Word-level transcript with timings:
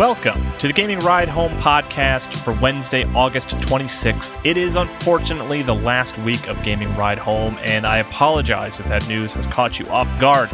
Welcome 0.00 0.40
to 0.60 0.66
the 0.66 0.72
Gaming 0.72 0.98
Ride 1.00 1.28
Home 1.28 1.52
podcast 1.58 2.34
for 2.34 2.54
Wednesday, 2.54 3.04
August 3.14 3.50
26th. 3.50 4.32
It 4.46 4.56
is 4.56 4.76
unfortunately 4.76 5.60
the 5.60 5.74
last 5.74 6.16
week 6.20 6.48
of 6.48 6.62
Gaming 6.62 6.96
Ride 6.96 7.18
Home, 7.18 7.58
and 7.60 7.86
I 7.86 7.98
apologize 7.98 8.80
if 8.80 8.86
that 8.86 9.06
news 9.10 9.34
has 9.34 9.46
caught 9.46 9.78
you 9.78 9.86
off 9.88 10.08
guard. 10.18 10.48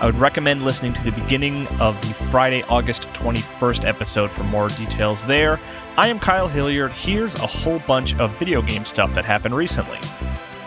I 0.00 0.06
would 0.06 0.14
recommend 0.14 0.62
listening 0.62 0.92
to 0.92 1.02
the 1.02 1.10
beginning 1.20 1.66
of 1.80 2.00
the 2.02 2.14
Friday, 2.14 2.62
August 2.68 3.12
21st 3.14 3.84
episode 3.84 4.30
for 4.30 4.44
more 4.44 4.68
details 4.68 5.24
there. 5.24 5.58
I 5.98 6.06
am 6.06 6.20
Kyle 6.20 6.46
Hilliard. 6.46 6.92
Here's 6.92 7.34
a 7.34 7.46
whole 7.48 7.80
bunch 7.80 8.14
of 8.20 8.38
video 8.38 8.62
game 8.62 8.84
stuff 8.84 9.12
that 9.14 9.24
happened 9.24 9.56
recently. 9.56 9.98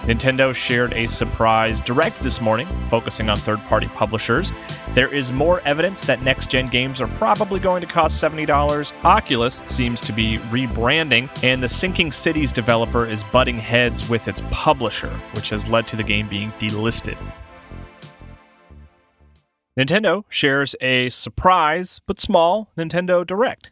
Nintendo 0.05 0.54
shared 0.54 0.94
a 0.94 1.08
surprise 1.08 1.82
direct 1.82 2.20
this 2.20 2.40
morning, 2.40 2.68
focusing 2.91 3.27
on 3.27 3.38
third 3.38 3.59
party 3.63 3.88
publishers. 3.88 4.52
There 4.94 5.12
is 5.12 5.32
more 5.32 5.62
evidence 5.62 6.04
that 6.04 6.22
next 6.22 6.52
gen 6.52 6.70
games 6.70 7.02
are 7.02 7.08
probably 7.18 7.59
going 7.59 7.82
to 7.82 7.88
cost 7.88 8.24
$70. 8.24 8.93
Oculus 9.04 9.63
seems 9.65 9.99
to 10.02 10.13
be 10.13 10.38
rebranding, 10.52 11.27
and 11.43 11.62
the 11.62 11.68
Sinking 11.68 12.12
City's 12.12 12.52
developer 12.52 13.07
is 13.07 13.24
butting 13.24 13.57
heads 13.57 14.07
with 14.07 14.27
its 14.27 14.43
publisher, 14.52 15.10
which 15.34 15.49
has 15.49 15.68
led 15.68 15.88
to 15.88 15.96
the 15.96 16.04
game 16.04 16.27
being 16.27 16.52
delisted. 16.60 17.18
Nintendo 19.76 20.24
shares 20.30 20.76
a 20.82 21.10
surprise 21.10 21.99
but 22.05 22.21
small 22.21 22.71
Nintendo 22.77 23.26
Direct. 23.26 23.71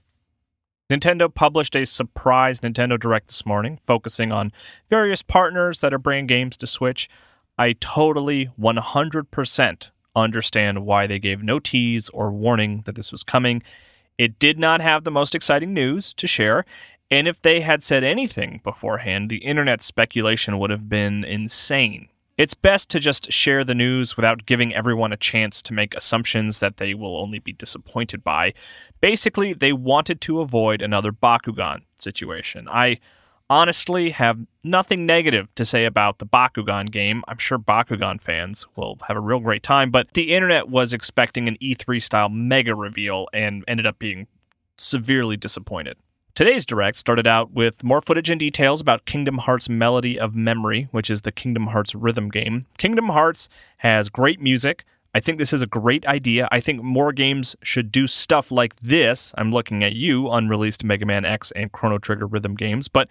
Nintendo 0.93 1.33
published 1.33 1.75
a 1.75 1.87
surprise 1.87 2.59
Nintendo 2.59 2.99
Direct 2.99 3.27
this 3.27 3.47
morning, 3.47 3.79
focusing 3.87 4.31
on 4.31 4.51
various 4.91 5.23
partners 5.23 5.79
that 5.79 5.91
are 5.91 5.97
bringing 5.97 6.27
games 6.27 6.55
to 6.57 6.67
Switch. 6.67 7.09
I 7.57 7.73
totally 7.73 8.51
100% 8.61 9.89
understand 10.15 10.85
why 10.85 11.07
they 11.07 11.17
gave 11.17 11.41
no 11.41 11.57
tease 11.57 12.09
or 12.09 12.31
warning 12.31 12.83
that 12.85 12.93
this 12.93 13.11
was 13.11 13.23
coming. 13.23 13.63
It 14.19 14.37
did 14.37 14.59
not 14.59 14.81
have 14.81 15.03
the 15.03 15.09
most 15.09 15.33
exciting 15.33 15.73
news 15.73 16.13
to 16.13 16.27
share, 16.27 16.63
and 17.09 17.27
if 17.27 17.41
they 17.41 17.61
had 17.61 17.81
said 17.81 18.03
anything 18.03 18.61
beforehand, 18.63 19.31
the 19.31 19.37
internet 19.37 19.81
speculation 19.81 20.59
would 20.59 20.69
have 20.69 20.89
been 20.89 21.23
insane. 21.23 22.07
It's 22.35 22.55
best 22.55 22.89
to 22.89 22.99
just 22.99 23.31
share 23.31 23.63
the 23.63 23.75
news 23.75 24.15
without 24.15 24.47
giving 24.47 24.73
everyone 24.73 25.13
a 25.13 25.17
chance 25.17 25.61
to 25.61 25.73
make 25.73 25.93
assumptions 25.93 26.59
that 26.59 26.77
they 26.77 26.95
will 26.95 27.15
only 27.15 27.37
be 27.37 27.53
disappointed 27.53 28.23
by. 28.23 28.53
Basically, 29.01 29.53
they 29.53 29.71
wanted 29.71 30.19
to 30.21 30.41
avoid 30.41 30.81
another 30.81 31.11
Bakugan 31.11 31.81
situation. 31.99 32.67
I 32.67 32.99
honestly 33.51 34.09
have 34.11 34.39
nothing 34.63 35.05
negative 35.05 35.53
to 35.53 35.63
say 35.63 35.85
about 35.85 36.17
the 36.17 36.25
Bakugan 36.25 36.89
game. 36.89 37.23
I'm 37.27 37.37
sure 37.37 37.59
Bakugan 37.59 38.19
fans 38.19 38.65
will 38.75 38.97
have 39.07 39.17
a 39.17 39.21
real 39.21 39.39
great 39.39 39.61
time, 39.61 39.91
but 39.91 40.07
the 40.15 40.33
internet 40.33 40.69
was 40.69 40.91
expecting 40.91 41.47
an 41.47 41.57
E3 41.61 42.01
style 42.01 42.29
mega 42.29 42.73
reveal 42.73 43.27
and 43.31 43.63
ended 43.67 43.85
up 43.85 43.99
being 43.99 44.25
severely 44.75 45.37
disappointed. 45.37 45.97
Today's 46.35 46.65
direct 46.65 46.97
started 46.97 47.27
out 47.27 47.51
with 47.51 47.83
more 47.83 48.01
footage 48.01 48.31
and 48.31 48.39
details 48.39 48.81
about 48.81 49.05
Kingdom 49.05 49.37
Hearts 49.37 49.69
Melody 49.69 50.19
of 50.19 50.33
Memory, 50.33 50.87
which 50.89 51.11
is 51.11 51.21
the 51.21 51.31
Kingdom 51.31 51.67
Hearts 51.67 51.93
rhythm 51.93 52.29
game. 52.29 52.65
Kingdom 52.79 53.09
Hearts 53.09 53.49
has 53.77 54.09
great 54.09 54.41
music. 54.41 54.83
I 55.13 55.19
think 55.19 55.37
this 55.37 55.53
is 55.53 55.61
a 55.61 55.67
great 55.67 56.07
idea. 56.07 56.49
I 56.51 56.59
think 56.59 56.81
more 56.81 57.11
games 57.11 57.55
should 57.61 57.91
do 57.91 58.07
stuff 58.07 58.49
like 58.49 58.75
this. 58.81 59.31
I'm 59.37 59.51
looking 59.51 59.83
at 59.83 59.93
you, 59.93 60.27
unreleased 60.27 60.83
Mega 60.83 61.05
Man 61.05 61.23
X 61.23 61.51
and 61.51 61.71
Chrono 61.71 61.99
Trigger 61.99 62.25
rhythm 62.25 62.55
games, 62.55 62.87
but 62.87 63.07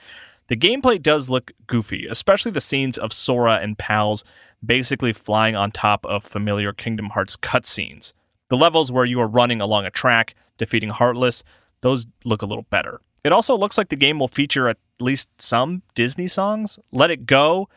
the 0.49 0.56
gameplay 0.56 1.00
does 1.00 1.31
look 1.31 1.53
goofy, 1.69 2.09
especially 2.09 2.50
the 2.50 2.61
scenes 2.61 2.99
of 2.99 3.12
Sora 3.12 3.61
and 3.62 3.78
pals 3.78 4.25
basically 4.66 5.12
flying 5.12 5.55
on 5.55 5.71
top 5.71 6.05
of 6.06 6.25
familiar 6.25 6.72
Kingdom 6.72 7.11
Hearts 7.11 7.37
cutscenes. 7.37 8.15
The 8.49 8.56
levels 8.56 8.91
where 8.91 9.05
you 9.05 9.21
are 9.21 9.28
running 9.28 9.61
along 9.61 9.87
a 9.87 9.93
track, 9.93 10.34
defeating 10.59 10.91
Heartless, 10.91 11.44
those 11.82 12.06
look 12.25 12.43
a 12.43 12.47
little 12.47 12.66
better. 12.69 13.00
It 13.25 13.33
also 13.33 13.56
looks 13.56 13.78
like 13.78 13.88
the 13.88 13.97
game 13.97 14.19
will 14.19 14.28
feature 14.28 14.69
at 14.69 14.78
least 14.99 15.28
some 15.38 15.83
Disney 15.94 16.27
songs. 16.27 16.78
Let 16.91 17.10
It 17.10 17.27
Go, 17.27 17.69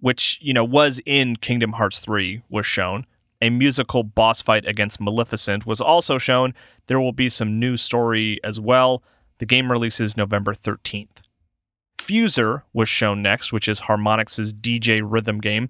which, 0.00 0.38
you 0.40 0.54
know, 0.54 0.64
was 0.64 1.00
in 1.04 1.36
Kingdom 1.36 1.72
Hearts 1.72 1.98
3, 1.98 2.42
was 2.48 2.66
shown. 2.66 3.06
A 3.42 3.50
musical 3.50 4.02
boss 4.02 4.40
fight 4.40 4.66
against 4.66 5.00
Maleficent 5.00 5.66
was 5.66 5.80
also 5.80 6.16
shown. 6.16 6.54
There 6.86 7.00
will 7.00 7.12
be 7.12 7.28
some 7.28 7.60
new 7.60 7.76
story 7.76 8.40
as 8.42 8.58
well. 8.58 9.02
The 9.38 9.46
game 9.46 9.70
releases 9.70 10.16
November 10.16 10.54
13th. 10.54 11.22
Fuser 11.98 12.62
was 12.72 12.88
shown 12.88 13.20
next, 13.20 13.52
which 13.52 13.68
is 13.68 13.82
Harmonix's 13.82 14.54
DJ 14.54 15.02
rhythm 15.04 15.40
game. 15.40 15.68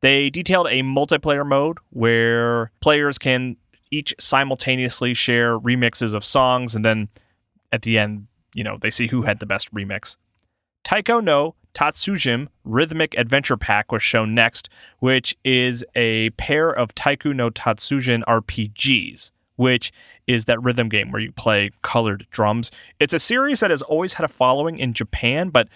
They 0.00 0.28
detailed 0.28 0.66
a 0.66 0.82
multiplayer 0.82 1.46
mode 1.46 1.78
where 1.90 2.70
players 2.80 3.16
can 3.18 3.56
each 3.90 4.14
simultaneously 4.18 5.14
share 5.14 5.58
remixes 5.58 6.14
of 6.14 6.24
songs 6.24 6.74
and 6.74 6.84
then 6.84 7.08
at 7.72 7.82
the 7.82 7.98
end 7.98 8.26
you 8.54 8.64
know, 8.64 8.78
they 8.80 8.90
see 8.90 9.08
who 9.08 9.22
had 9.22 9.38
the 9.38 9.46
best 9.46 9.72
remix. 9.74 10.16
Taiko 10.84 11.20
no 11.20 11.54
Tatsujin 11.74 12.48
Rhythmic 12.64 13.14
Adventure 13.16 13.56
Pack 13.56 13.92
was 13.92 14.02
shown 14.02 14.34
next, 14.34 14.68
which 14.98 15.36
is 15.44 15.84
a 15.94 16.30
pair 16.30 16.70
of 16.70 16.94
Taiko 16.94 17.32
no 17.32 17.50
Tatsujin 17.50 18.22
RPGs, 18.24 19.30
which 19.56 19.92
is 20.26 20.46
that 20.46 20.62
rhythm 20.62 20.88
game 20.88 21.10
where 21.10 21.20
you 21.20 21.32
play 21.32 21.70
colored 21.82 22.26
drums. 22.30 22.70
It's 22.98 23.14
a 23.14 23.18
series 23.18 23.60
that 23.60 23.70
has 23.70 23.82
always 23.82 24.14
had 24.14 24.24
a 24.24 24.28
following 24.28 24.78
in 24.78 24.92
Japan, 24.92 25.50
but 25.50 25.68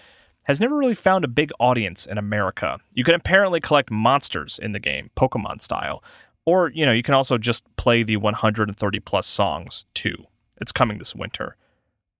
has 0.43 0.59
never 0.59 0.75
really 0.75 0.95
found 0.95 1.23
a 1.23 1.29
big 1.29 1.51
audience 1.59 2.05
in 2.05 2.17
America. 2.17 2.79
You 2.93 3.03
can 3.03 3.15
apparently 3.15 3.61
collect 3.61 3.89
monsters 3.89 4.59
in 4.61 4.73
the 4.73 4.79
game, 4.79 5.09
Pokemon 5.15 5.61
style, 5.61 6.03
or 6.45 6.69
you 6.69 6.85
know, 6.85 6.91
you 6.91 7.03
can 7.03 7.13
also 7.13 7.37
just 7.37 7.63
play 7.77 8.03
the 8.03 8.17
130 8.17 8.99
plus 8.99 9.27
songs 9.27 9.85
too. 9.93 10.25
It's 10.59 10.71
coming 10.71 10.97
this 10.97 11.15
winter. 11.15 11.55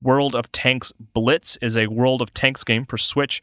World 0.03 0.35
of 0.35 0.51
Tanks 0.51 0.91
Blitz 1.13 1.57
is 1.61 1.77
a 1.77 1.87
World 1.87 2.21
of 2.21 2.33
Tanks 2.33 2.63
game 2.63 2.85
for 2.85 2.97
Switch. 2.97 3.41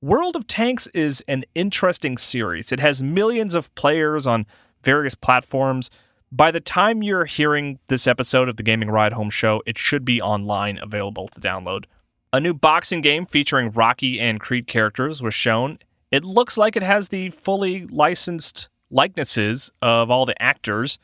World 0.00 0.34
of 0.34 0.48
Tanks 0.48 0.88
is 0.88 1.22
an 1.28 1.44
interesting 1.54 2.18
series. 2.18 2.72
It 2.72 2.80
has 2.80 3.02
millions 3.02 3.54
of 3.54 3.72
players 3.76 4.26
on 4.26 4.46
various 4.82 5.14
platforms. 5.14 5.90
By 6.32 6.50
the 6.50 6.60
time 6.60 7.02
you're 7.02 7.26
hearing 7.26 7.78
this 7.86 8.06
episode 8.06 8.48
of 8.48 8.56
the 8.56 8.64
Gaming 8.64 8.90
Ride 8.90 9.12
Home 9.12 9.30
Show, 9.30 9.62
it 9.64 9.78
should 9.78 10.04
be 10.04 10.20
online 10.20 10.78
available 10.82 11.28
to 11.28 11.40
download. 11.40 11.84
A 12.32 12.40
new 12.40 12.52
boxing 12.54 13.00
game 13.00 13.26
featuring 13.26 13.70
Rocky 13.70 14.18
and 14.18 14.40
Creed 14.40 14.66
characters 14.66 15.22
was 15.22 15.34
shown. 15.34 15.78
It 16.10 16.24
looks 16.24 16.58
like 16.58 16.76
it 16.76 16.82
has 16.82 17.08
the 17.08 17.30
fully 17.30 17.86
licensed 17.86 18.68
likenesses 18.90 19.70
of 19.80 20.10
all 20.10 20.26
the 20.26 20.40
actors. 20.42 20.98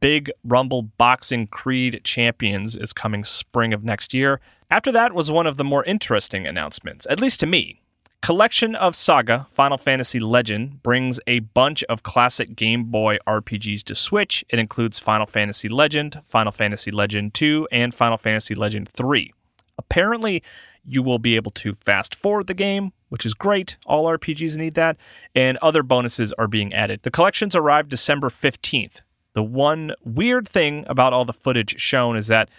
Big 0.00 0.30
Rumble 0.44 0.82
Boxing 0.82 1.46
Creed 1.46 2.00
Champions 2.04 2.76
is 2.76 2.92
coming 2.92 3.24
spring 3.24 3.72
of 3.72 3.84
next 3.84 4.14
year. 4.14 4.40
After 4.70 4.92
that 4.92 5.12
was 5.12 5.30
one 5.30 5.46
of 5.46 5.56
the 5.56 5.64
more 5.64 5.84
interesting 5.84 6.46
announcements, 6.46 7.06
at 7.10 7.20
least 7.20 7.40
to 7.40 7.46
me. 7.46 7.82
Collection 8.22 8.76
of 8.76 8.94
Saga 8.94 9.48
Final 9.50 9.76
Fantasy 9.76 10.20
Legend 10.20 10.80
brings 10.84 11.18
a 11.26 11.40
bunch 11.40 11.82
of 11.84 12.04
classic 12.04 12.54
Game 12.54 12.84
Boy 12.84 13.18
RPGs 13.26 13.82
to 13.82 13.96
Switch. 13.96 14.44
It 14.48 14.60
includes 14.60 15.00
Final 15.00 15.26
Fantasy 15.26 15.68
Legend, 15.68 16.22
Final 16.28 16.52
Fantasy 16.52 16.92
Legend 16.92 17.34
2, 17.34 17.66
and 17.72 17.92
Final 17.92 18.18
Fantasy 18.18 18.54
Legend 18.54 18.88
3. 18.88 19.32
Apparently, 19.76 20.40
you 20.84 21.02
will 21.02 21.18
be 21.18 21.34
able 21.34 21.50
to 21.50 21.74
fast 21.74 22.14
forward 22.14 22.46
the 22.46 22.54
game, 22.54 22.92
which 23.08 23.26
is 23.26 23.34
great. 23.34 23.76
All 23.86 24.06
RPGs 24.06 24.56
need 24.56 24.74
that, 24.74 24.96
and 25.34 25.58
other 25.58 25.82
bonuses 25.82 26.32
are 26.34 26.46
being 26.46 26.72
added. 26.72 27.02
The 27.02 27.10
collections 27.10 27.56
arrived 27.56 27.88
December 27.88 28.30
15th. 28.30 29.00
The 29.34 29.42
one 29.42 29.94
weird 30.04 30.48
thing 30.48 30.84
about 30.88 31.12
all 31.12 31.24
the 31.24 31.32
footage 31.32 31.80
shown 31.80 32.16
is 32.16 32.26
that 32.26 32.50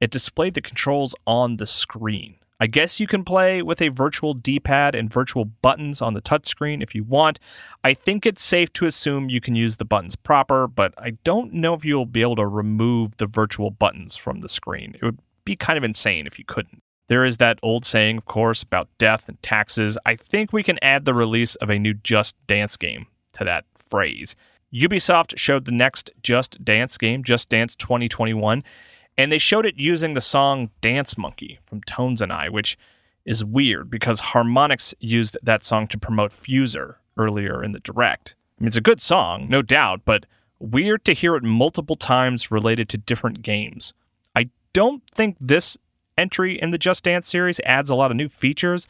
it 0.00 0.10
displayed 0.10 0.54
the 0.54 0.60
controls 0.60 1.14
on 1.26 1.56
the 1.56 1.66
screen. 1.66 2.36
I 2.60 2.66
guess 2.66 3.00
you 3.00 3.06
can 3.06 3.24
play 3.24 3.62
with 3.62 3.82
a 3.82 3.88
virtual 3.88 4.32
D 4.32 4.60
pad 4.60 4.94
and 4.94 5.12
virtual 5.12 5.44
buttons 5.44 6.00
on 6.00 6.14
the 6.14 6.22
touchscreen 6.22 6.82
if 6.82 6.94
you 6.94 7.04
want. 7.04 7.38
I 7.82 7.94
think 7.94 8.24
it's 8.24 8.42
safe 8.42 8.72
to 8.74 8.86
assume 8.86 9.28
you 9.28 9.40
can 9.40 9.54
use 9.54 9.76
the 9.76 9.84
buttons 9.84 10.16
proper, 10.16 10.66
but 10.66 10.94
I 10.96 11.10
don't 11.24 11.52
know 11.52 11.74
if 11.74 11.84
you'll 11.84 12.06
be 12.06 12.22
able 12.22 12.36
to 12.36 12.46
remove 12.46 13.16
the 13.16 13.26
virtual 13.26 13.70
buttons 13.70 14.16
from 14.16 14.40
the 14.40 14.48
screen. 14.48 14.94
It 14.94 15.04
would 15.04 15.18
be 15.44 15.56
kind 15.56 15.76
of 15.76 15.84
insane 15.84 16.26
if 16.26 16.38
you 16.38 16.44
couldn't. 16.46 16.80
There 17.08 17.24
is 17.24 17.36
that 17.36 17.58
old 17.62 17.84
saying, 17.84 18.18
of 18.18 18.24
course, 18.24 18.62
about 18.62 18.88
death 18.96 19.28
and 19.28 19.42
taxes. 19.42 19.98
I 20.06 20.16
think 20.16 20.52
we 20.52 20.62
can 20.62 20.78
add 20.80 21.04
the 21.04 21.12
release 21.12 21.56
of 21.56 21.68
a 21.68 21.78
new 21.78 21.92
Just 21.92 22.34
Dance 22.46 22.76
game 22.76 23.08
to 23.34 23.44
that 23.44 23.66
phrase 23.76 24.36
Ubisoft 24.74 25.38
showed 25.38 25.64
the 25.64 25.72
next 25.72 26.10
Just 26.22 26.64
Dance 26.64 26.98
game, 26.98 27.22
Just 27.22 27.48
Dance 27.48 27.76
2021, 27.76 28.64
and 29.16 29.30
they 29.30 29.38
showed 29.38 29.66
it 29.66 29.78
using 29.78 30.14
the 30.14 30.20
song 30.20 30.70
Dance 30.80 31.16
Monkey 31.16 31.60
from 31.64 31.80
Tones 31.82 32.20
and 32.20 32.32
I, 32.32 32.48
which 32.48 32.76
is 33.24 33.44
weird 33.44 33.88
because 33.88 34.20
Harmonix 34.20 34.92
used 34.98 35.38
that 35.42 35.64
song 35.64 35.86
to 35.88 35.98
promote 35.98 36.32
Fuser 36.32 36.96
earlier 37.16 37.62
in 37.62 37.72
the 37.72 37.78
direct. 37.78 38.34
I 38.58 38.64
mean, 38.64 38.68
it's 38.68 38.76
a 38.76 38.82
good 38.82 39.00
song, 39.00 39.46
no 39.48 39.62
doubt, 39.62 40.02
but 40.04 40.26
weird 40.58 41.04
to 41.04 41.12
hear 41.12 41.36
it 41.36 41.44
multiple 41.44 41.96
times 41.96 42.50
related 42.50 42.88
to 42.90 42.98
different 42.98 43.42
games. 43.42 43.94
I 44.34 44.50
don't 44.72 45.02
think 45.10 45.36
this 45.40 45.78
entry 46.18 46.60
in 46.60 46.70
the 46.70 46.78
Just 46.78 47.04
Dance 47.04 47.28
series 47.28 47.60
adds 47.60 47.90
a 47.90 47.94
lot 47.94 48.10
of 48.10 48.16
new 48.16 48.28
features, 48.28 48.88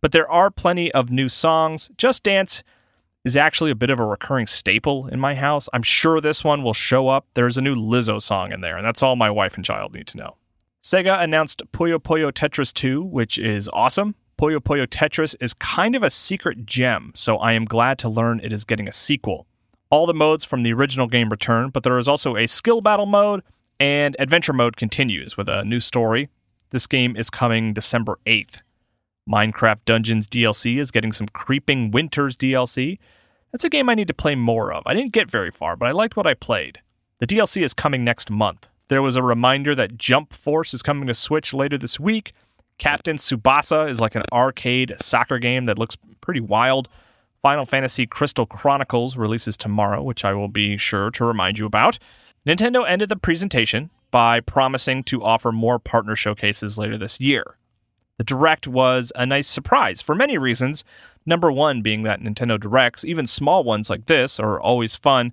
but 0.00 0.12
there 0.12 0.30
are 0.30 0.50
plenty 0.50 0.92
of 0.92 1.10
new 1.10 1.28
songs. 1.28 1.90
Just 1.96 2.22
Dance 2.22 2.62
is 3.26 3.36
actually 3.36 3.72
a 3.72 3.74
bit 3.74 3.90
of 3.90 3.98
a 3.98 4.04
recurring 4.04 4.46
staple 4.46 5.08
in 5.08 5.18
my 5.18 5.34
house. 5.34 5.68
I'm 5.72 5.82
sure 5.82 6.20
this 6.20 6.44
one 6.44 6.62
will 6.62 6.72
show 6.72 7.08
up. 7.08 7.26
There's 7.34 7.58
a 7.58 7.60
new 7.60 7.74
Lizzo 7.74 8.22
song 8.22 8.52
in 8.52 8.60
there, 8.60 8.76
and 8.76 8.86
that's 8.86 9.02
all 9.02 9.16
my 9.16 9.28
wife 9.28 9.56
and 9.56 9.64
child 9.64 9.94
need 9.94 10.06
to 10.06 10.16
know. 10.16 10.36
Sega 10.80 11.20
announced 11.20 11.60
Puyo 11.72 11.98
Puyo 11.98 12.30
Tetris 12.30 12.72
2, 12.72 13.02
which 13.02 13.36
is 13.36 13.68
awesome. 13.72 14.14
Puyo 14.40 14.58
Puyo 14.60 14.86
Tetris 14.86 15.34
is 15.40 15.54
kind 15.54 15.96
of 15.96 16.04
a 16.04 16.08
secret 16.10 16.66
gem, 16.66 17.10
so 17.16 17.36
I 17.38 17.54
am 17.54 17.64
glad 17.64 17.98
to 17.98 18.08
learn 18.08 18.38
it 18.44 18.52
is 18.52 18.62
getting 18.64 18.86
a 18.86 18.92
sequel. 18.92 19.48
All 19.90 20.06
the 20.06 20.14
modes 20.14 20.44
from 20.44 20.62
the 20.62 20.72
original 20.72 21.08
game 21.08 21.28
return, 21.28 21.70
but 21.70 21.82
there 21.82 21.98
is 21.98 22.06
also 22.06 22.36
a 22.36 22.46
skill 22.46 22.80
battle 22.80 23.06
mode, 23.06 23.42
and 23.80 24.14
adventure 24.20 24.52
mode 24.52 24.76
continues 24.76 25.36
with 25.36 25.48
a 25.48 25.64
new 25.64 25.80
story. 25.80 26.28
This 26.70 26.86
game 26.86 27.16
is 27.16 27.28
coming 27.28 27.74
December 27.74 28.20
8th. 28.24 28.60
Minecraft 29.28 29.78
Dungeons 29.84 30.28
DLC 30.28 30.78
is 30.78 30.90
getting 30.90 31.12
some 31.12 31.28
Creeping 31.28 31.90
Winters 31.90 32.36
DLC. 32.36 32.98
That's 33.52 33.64
a 33.64 33.68
game 33.68 33.88
I 33.88 33.94
need 33.94 34.08
to 34.08 34.14
play 34.14 34.34
more 34.34 34.72
of. 34.72 34.82
I 34.86 34.94
didn't 34.94 35.12
get 35.12 35.30
very 35.30 35.50
far, 35.50 35.76
but 35.76 35.86
I 35.86 35.92
liked 35.92 36.16
what 36.16 36.26
I 36.26 36.34
played. 36.34 36.80
The 37.18 37.26
DLC 37.26 37.62
is 37.62 37.74
coming 37.74 38.04
next 38.04 38.30
month. 38.30 38.68
There 38.88 39.02
was 39.02 39.16
a 39.16 39.22
reminder 39.22 39.74
that 39.74 39.98
Jump 39.98 40.32
Force 40.32 40.72
is 40.72 40.82
coming 40.82 41.08
to 41.08 41.14
Switch 41.14 41.52
later 41.52 41.76
this 41.76 41.98
week. 41.98 42.32
Captain 42.78 43.16
Tsubasa 43.16 43.90
is 43.90 44.00
like 44.00 44.14
an 44.14 44.22
arcade 44.32 44.94
soccer 45.00 45.38
game 45.38 45.64
that 45.64 45.78
looks 45.78 45.96
pretty 46.20 46.40
wild. 46.40 46.88
Final 47.42 47.64
Fantasy 47.64 48.06
Crystal 48.06 48.46
Chronicles 48.46 49.16
releases 49.16 49.56
tomorrow, 49.56 50.02
which 50.02 50.24
I 50.24 50.34
will 50.34 50.48
be 50.48 50.76
sure 50.76 51.10
to 51.12 51.24
remind 51.24 51.58
you 51.58 51.66
about. 51.66 51.98
Nintendo 52.46 52.88
ended 52.88 53.08
the 53.08 53.16
presentation 53.16 53.90
by 54.10 54.40
promising 54.40 55.02
to 55.04 55.24
offer 55.24 55.50
more 55.50 55.78
partner 55.78 56.14
showcases 56.14 56.78
later 56.78 56.96
this 56.96 57.20
year. 57.20 57.56
The 58.18 58.24
Direct 58.24 58.66
was 58.66 59.12
a 59.14 59.26
nice 59.26 59.48
surprise 59.48 60.00
for 60.00 60.14
many 60.14 60.38
reasons. 60.38 60.84
Number 61.26 61.52
one 61.52 61.82
being 61.82 62.02
that 62.04 62.20
Nintendo 62.20 62.58
Directs, 62.58 63.04
even 63.04 63.26
small 63.26 63.64
ones 63.64 63.90
like 63.90 64.06
this, 64.06 64.40
are 64.40 64.60
always 64.60 64.96
fun. 64.96 65.32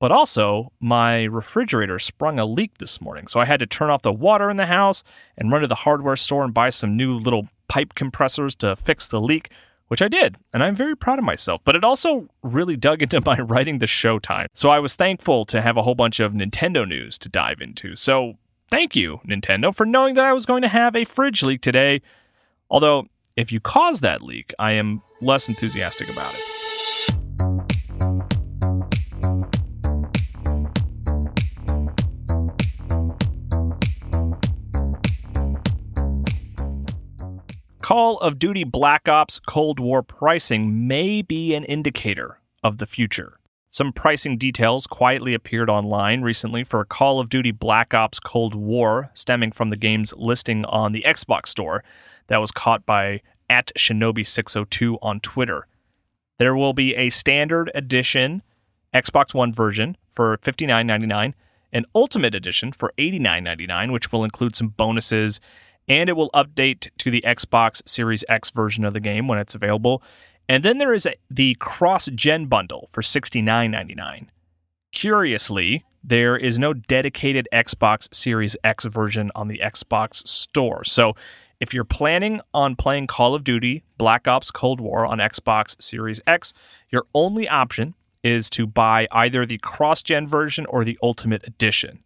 But 0.00 0.10
also, 0.10 0.72
my 0.80 1.22
refrigerator 1.22 2.00
sprung 2.00 2.40
a 2.40 2.44
leak 2.44 2.78
this 2.78 3.00
morning, 3.00 3.28
so 3.28 3.38
I 3.38 3.44
had 3.44 3.60
to 3.60 3.66
turn 3.66 3.88
off 3.88 4.02
the 4.02 4.12
water 4.12 4.50
in 4.50 4.56
the 4.56 4.66
house 4.66 5.04
and 5.38 5.52
run 5.52 5.60
to 5.60 5.68
the 5.68 5.76
hardware 5.76 6.16
store 6.16 6.42
and 6.42 6.52
buy 6.52 6.70
some 6.70 6.96
new 6.96 7.14
little 7.14 7.46
pipe 7.68 7.94
compressors 7.94 8.56
to 8.56 8.74
fix 8.74 9.06
the 9.06 9.20
leak, 9.20 9.52
which 9.86 10.02
I 10.02 10.08
did, 10.08 10.38
and 10.52 10.60
I'm 10.60 10.74
very 10.74 10.96
proud 10.96 11.20
of 11.20 11.24
myself. 11.24 11.60
But 11.64 11.76
it 11.76 11.84
also 11.84 12.28
really 12.42 12.76
dug 12.76 13.00
into 13.00 13.20
my 13.24 13.38
writing 13.38 13.78
the 13.78 13.86
show 13.86 14.18
time. 14.18 14.48
So 14.54 14.70
I 14.70 14.80
was 14.80 14.96
thankful 14.96 15.44
to 15.44 15.62
have 15.62 15.76
a 15.76 15.82
whole 15.82 15.94
bunch 15.94 16.18
of 16.18 16.32
Nintendo 16.32 16.88
news 16.88 17.16
to 17.18 17.28
dive 17.28 17.60
into. 17.60 17.94
So 17.94 18.38
Thank 18.72 18.96
you, 18.96 19.20
Nintendo, 19.28 19.74
for 19.74 19.84
knowing 19.84 20.14
that 20.14 20.24
I 20.24 20.32
was 20.32 20.46
going 20.46 20.62
to 20.62 20.68
have 20.68 20.96
a 20.96 21.04
fridge 21.04 21.42
leak 21.42 21.60
today. 21.60 22.00
Although, 22.70 23.04
if 23.36 23.52
you 23.52 23.60
caused 23.60 24.00
that 24.00 24.22
leak, 24.22 24.54
I 24.58 24.72
am 24.72 25.02
less 25.20 25.46
enthusiastic 25.46 26.08
about 26.08 26.32
it. 26.32 26.40
Call 37.82 38.16
of 38.20 38.38
Duty 38.38 38.64
Black 38.64 39.06
Ops 39.06 39.38
Cold 39.38 39.80
War 39.80 40.02
pricing 40.02 40.86
may 40.88 41.20
be 41.20 41.54
an 41.54 41.64
indicator 41.64 42.38
of 42.64 42.78
the 42.78 42.86
future. 42.86 43.38
Some 43.72 43.94
pricing 43.94 44.36
details 44.36 44.86
quietly 44.86 45.32
appeared 45.32 45.70
online 45.70 46.20
recently 46.20 46.62
for 46.62 46.84
Call 46.84 47.18
of 47.18 47.30
Duty 47.30 47.52
Black 47.52 47.94
Ops 47.94 48.20
Cold 48.20 48.54
War, 48.54 49.10
stemming 49.14 49.50
from 49.50 49.70
the 49.70 49.78
game's 49.78 50.12
listing 50.14 50.66
on 50.66 50.92
the 50.92 51.02
Xbox 51.06 51.48
Store 51.48 51.82
that 52.26 52.36
was 52.36 52.50
caught 52.50 52.84
by 52.84 53.22
at 53.48 53.72
Shinobi602 53.74 54.98
on 55.00 55.20
Twitter. 55.20 55.66
There 56.36 56.54
will 56.54 56.74
be 56.74 56.94
a 56.96 57.08
standard 57.08 57.70
edition 57.74 58.42
Xbox 58.92 59.32
One 59.32 59.54
version 59.54 59.96
for 60.14 60.36
$59.99, 60.36 61.32
an 61.72 61.86
Ultimate 61.94 62.34
Edition 62.34 62.72
for 62.72 62.92
$89.99, 62.98 63.90
which 63.90 64.12
will 64.12 64.22
include 64.22 64.54
some 64.54 64.68
bonuses, 64.68 65.40
and 65.88 66.10
it 66.10 66.12
will 66.12 66.30
update 66.34 66.90
to 66.98 67.10
the 67.10 67.22
Xbox 67.22 67.80
Series 67.88 68.22
X 68.28 68.50
version 68.50 68.84
of 68.84 68.92
the 68.92 69.00
game 69.00 69.28
when 69.28 69.38
it's 69.38 69.54
available 69.54 70.02
and 70.52 70.62
then 70.62 70.76
there 70.76 70.92
is 70.92 71.06
a, 71.06 71.14
the 71.30 71.54
cross 71.54 72.10
gen 72.14 72.44
bundle 72.44 72.90
for 72.92 73.00
$69.99. 73.00 74.26
Curiously, 74.92 75.82
there 76.04 76.36
is 76.36 76.58
no 76.58 76.74
dedicated 76.74 77.48
Xbox 77.54 78.14
Series 78.14 78.54
X 78.62 78.84
version 78.84 79.30
on 79.34 79.48
the 79.48 79.62
Xbox 79.64 80.28
Store. 80.28 80.84
So 80.84 81.16
if 81.58 81.72
you're 81.72 81.84
planning 81.84 82.42
on 82.52 82.76
playing 82.76 83.06
Call 83.06 83.34
of 83.34 83.44
Duty 83.44 83.82
Black 83.96 84.28
Ops 84.28 84.50
Cold 84.50 84.78
War 84.78 85.06
on 85.06 85.20
Xbox 85.20 85.80
Series 85.80 86.20
X, 86.26 86.52
your 86.90 87.06
only 87.14 87.48
option 87.48 87.94
is 88.22 88.50
to 88.50 88.66
buy 88.66 89.08
either 89.10 89.46
the 89.46 89.56
cross 89.56 90.02
gen 90.02 90.28
version 90.28 90.66
or 90.66 90.84
the 90.84 90.98
Ultimate 91.02 91.46
Edition. 91.46 92.04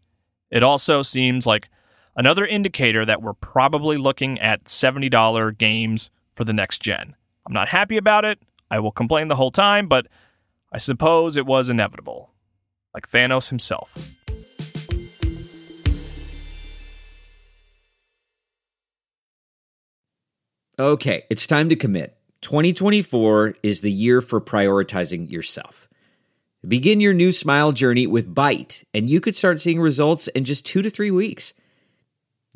It 0.52 0.62
also 0.62 1.02
seems 1.02 1.48
like 1.48 1.68
another 2.14 2.46
indicator 2.46 3.04
that 3.04 3.22
we're 3.22 3.32
probably 3.32 3.96
looking 3.96 4.38
at 4.38 4.66
$70 4.66 5.58
games 5.58 6.10
for 6.36 6.44
the 6.44 6.52
next 6.52 6.80
gen. 6.80 7.16
I'm 7.46 7.52
not 7.52 7.68
happy 7.68 7.96
about 7.96 8.24
it. 8.24 8.40
I 8.70 8.80
will 8.80 8.90
complain 8.90 9.28
the 9.28 9.36
whole 9.36 9.52
time, 9.52 9.86
but 9.86 10.08
I 10.72 10.78
suppose 10.78 11.36
it 11.36 11.46
was 11.46 11.70
inevitable. 11.70 12.32
Like 12.92 13.08
Thanos 13.08 13.50
himself. 13.50 13.96
Okay, 20.78 21.24
it's 21.30 21.46
time 21.46 21.68
to 21.68 21.76
commit. 21.76 22.18
2024 22.42 23.54
is 23.62 23.80
the 23.80 23.90
year 23.90 24.20
for 24.20 24.40
prioritizing 24.40 25.30
yourself. 25.30 25.88
Begin 26.66 27.00
your 27.00 27.14
new 27.14 27.32
smile 27.32 27.72
journey 27.72 28.06
with 28.06 28.34
Byte, 28.34 28.82
and 28.92 29.08
you 29.08 29.20
could 29.20 29.36
start 29.36 29.60
seeing 29.60 29.80
results 29.80 30.26
in 30.28 30.44
just 30.44 30.66
two 30.66 30.82
to 30.82 30.90
three 30.90 31.10
weeks. 31.10 31.54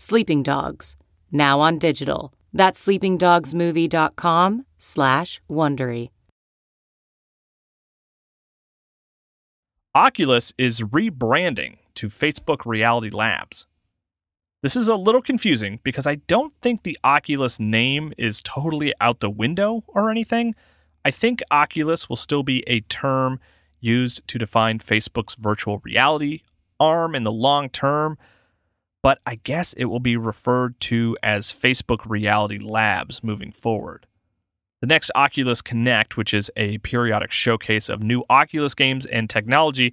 Sleeping 0.00 0.44
Dogs, 0.44 0.96
now 1.32 1.58
on 1.58 1.76
digital. 1.76 2.32
That's 2.52 2.86
sleepingdogsmovie.com 2.86 4.64
slash 4.76 5.40
Wondery. 5.50 6.10
Oculus 9.96 10.54
is 10.56 10.82
rebranding 10.82 11.78
to 11.96 12.08
Facebook 12.08 12.64
Reality 12.64 13.10
Labs. 13.10 13.66
This 14.62 14.76
is 14.76 14.86
a 14.86 14.94
little 14.94 15.20
confusing 15.20 15.80
because 15.82 16.06
I 16.06 16.14
don't 16.14 16.54
think 16.62 16.84
the 16.84 16.96
Oculus 17.02 17.58
name 17.58 18.12
is 18.16 18.40
totally 18.40 18.94
out 19.00 19.18
the 19.18 19.28
window 19.28 19.82
or 19.88 20.12
anything. 20.12 20.54
I 21.04 21.10
think 21.10 21.42
Oculus 21.50 22.08
will 22.08 22.14
still 22.14 22.44
be 22.44 22.62
a 22.68 22.82
term 22.82 23.40
used 23.80 24.22
to 24.28 24.38
define 24.38 24.78
Facebook's 24.78 25.34
virtual 25.34 25.78
reality 25.78 26.42
arm 26.78 27.16
in 27.16 27.24
the 27.24 27.32
long 27.32 27.68
term, 27.68 28.16
but 29.02 29.18
I 29.26 29.36
guess 29.36 29.72
it 29.74 29.86
will 29.86 30.00
be 30.00 30.16
referred 30.16 30.78
to 30.80 31.16
as 31.22 31.52
Facebook 31.52 32.00
Reality 32.06 32.58
Labs 32.58 33.22
moving 33.22 33.52
forward. 33.52 34.06
The 34.80 34.86
next 34.86 35.10
Oculus 35.14 35.60
Connect, 35.60 36.16
which 36.16 36.32
is 36.32 36.50
a 36.56 36.78
periodic 36.78 37.32
showcase 37.32 37.88
of 37.88 38.02
new 38.02 38.24
Oculus 38.30 38.74
games 38.74 39.06
and 39.06 39.28
technology, 39.28 39.92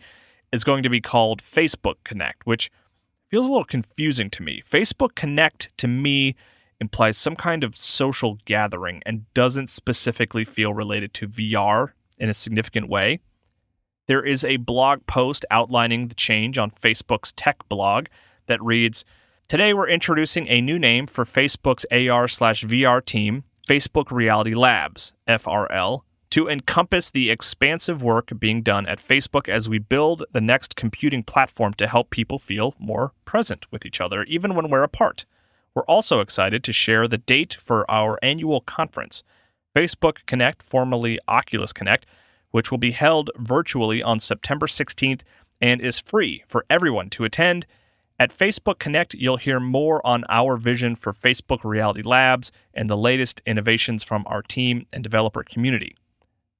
is 0.52 0.64
going 0.64 0.84
to 0.84 0.90
be 0.90 1.02
called 1.02 1.44
Facebook 1.44 1.96
Connect, 2.04 2.46
which 2.46 2.72
feels 3.30 3.48
a 3.48 3.50
little 3.50 3.66
confusing 3.66 4.30
to 4.30 4.44
me. 4.44 4.64
Facebook 4.70 5.16
Connect 5.16 5.76
to 5.78 5.88
me 5.88 6.36
implies 6.80 7.18
some 7.18 7.36
kind 7.36 7.64
of 7.64 7.76
social 7.76 8.38
gathering 8.46 9.02
and 9.06 9.32
doesn't 9.34 9.70
specifically 9.70 10.46
feel 10.46 10.74
related 10.74 11.14
to 11.16 11.28
VR 11.28 11.92
in 12.18 12.30
a 12.30 12.34
significant 12.34 12.88
way. 12.88 13.20
There 14.08 14.24
is 14.24 14.44
a 14.44 14.58
blog 14.58 15.08
post 15.08 15.46
outlining 15.50 16.10
the 16.10 16.16
change 16.16 16.58
on 16.58 16.70
Facebook's 16.72 17.32
tech 17.32 17.68
blog 17.70 18.06
that 18.48 18.62
reads 18.62 19.06
Today 19.48 19.74
we're 19.74 19.88
introducing 19.88 20.48
a 20.48 20.62
new 20.62 20.80
name 20.80 21.06
for 21.06 21.24
Facebook's 21.24 21.86
AR 21.92 22.28
slash 22.28 22.64
VR 22.64 23.04
team, 23.04 23.44
Facebook 23.70 24.12
Reality 24.12 24.54
Labs, 24.54 25.14
FRL, 25.28 26.02
to 26.32 26.50
encompass 26.50 27.12
the 27.12 27.30
expansive 27.30 28.02
work 28.02 28.32
being 28.40 28.62
done 28.62 28.88
at 28.88 29.06
Facebook 29.06 29.48
as 29.48 29.70
we 29.70 29.78
build 29.78 30.24
the 30.32 30.42
next 30.42 30.76
computing 30.76 31.24
platform 31.24 31.74
to 31.76 31.88
help 31.88 32.10
people 32.10 32.40
feel 32.40 32.74
more 32.80 33.14
present 33.24 33.72
with 33.72 33.86
each 33.86 34.02
other, 34.02 34.24
even 34.24 34.56
when 34.56 34.70
we're 34.70 34.84
apart. 34.84 35.26
We're 35.76 35.84
also 35.84 36.22
excited 36.22 36.64
to 36.64 36.74
share 36.74 37.08
the 37.08 37.18
date 37.18 37.58
for 37.64 37.90
our 37.90 38.18
annual 38.24 38.62
conference, 38.62 39.24
Facebook 39.76 40.26
Connect, 40.26 40.64
formerly 40.64 41.20
Oculus 41.28 41.74
Connect, 41.74 42.06
which 42.52 42.72
will 42.72 42.78
be 42.78 42.92
held 42.92 43.30
virtually 43.38 44.02
on 44.02 44.20
September 44.20 44.68
16th 44.68 45.22
and 45.62 45.82
is 45.82 46.00
free 46.00 46.44
for 46.48 46.66
everyone 46.70 47.10
to 47.12 47.26
attend. 47.26 47.66
At 48.18 48.36
Facebook 48.36 48.80
Connect, 48.80 49.14
you'll 49.14 49.36
hear 49.36 49.60
more 49.60 50.06
on 50.08 50.24
our 50.30 50.56
vision 50.56 50.96
for 50.96 51.12
Facebook 51.12 51.66
Reality 51.66 52.02
Labs 52.02 52.50
and 52.74 52.90
the 52.90 52.96
latest 52.96 53.42
innovations 53.46 54.06
from 54.06 54.24
our 54.28 54.42
team 54.42 54.86
and 54.94 55.04
developer 55.04 55.44
community. 55.44 55.98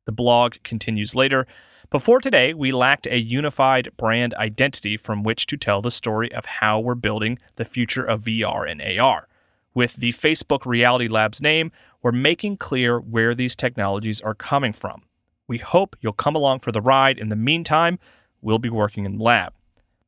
The 0.04 0.12
blog 0.12 0.56
continues 0.64 1.16
later. 1.16 1.48
Before 1.90 2.20
today, 2.20 2.54
we 2.54 2.74
lacked 2.74 3.08
a 3.08 3.20
unified 3.20 3.90
brand 3.96 4.34
identity 4.34 4.98
from 4.98 5.24
which 5.24 5.46
to 5.46 5.56
tell 5.56 5.82
the 5.82 5.92
story 5.92 6.30
of 6.34 6.46
how 6.46 6.82
we're 6.82 6.94
building 6.94 7.40
the 7.56 7.64
future 7.64 8.04
of 8.04 8.24
VR 8.24 8.70
and 8.70 8.82
AR. 9.00 9.30
With 9.74 9.96
the 9.96 10.12
Facebook 10.12 10.66
Reality 10.66 11.08
Labs 11.08 11.42
name, 11.42 11.72
we're 12.02 12.12
making 12.12 12.58
clear 12.58 13.00
where 13.00 13.34
these 13.34 13.56
technologies 13.56 14.20
are 14.20 14.36
coming 14.36 14.74
from. 14.74 15.04
We 15.48 15.60
hope 15.60 15.96
you'll 16.02 16.12
come 16.12 16.36
along 16.36 16.60
for 16.60 16.74
the 16.74 16.82
ride. 16.82 17.18
In 17.18 17.30
the 17.30 17.36
meantime, 17.38 17.98
we'll 18.42 18.60
be 18.60 18.70
working 18.70 19.06
in 19.06 19.18
the 19.18 19.24
lab. 19.24 19.54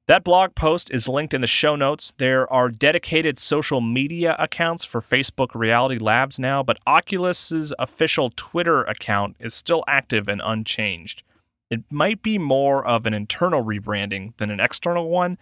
That 0.08 0.24
blog 0.24 0.56
post 0.56 0.90
is 0.90 1.10
linked 1.10 1.34
in 1.34 1.42
the 1.42 1.48
show 1.48 1.76
notes. 1.76 2.14
There 2.18 2.52
are 2.52 2.70
dedicated 2.70 3.38
social 3.38 3.82
media 3.82 4.38
accounts 4.40 4.86
for 4.86 5.02
Facebook 5.02 5.50
Reality 5.54 5.98
Labs 5.98 6.40
now, 6.40 6.64
but 6.64 6.78
Oculus's 6.88 7.74
official 7.78 8.32
Twitter 8.34 8.84
account 8.84 9.36
is 9.38 9.54
still 9.54 9.84
active 9.86 10.30
and 10.30 10.42
unchanged. 10.42 11.24
It 11.70 11.84
might 11.92 12.24
be 12.24 12.38
more 12.38 12.88
of 12.88 13.06
an 13.06 13.14
internal 13.14 13.66
rebranding 13.66 14.32
than 14.38 14.50
an 14.50 14.62
external 14.62 15.10
one. 15.10 15.38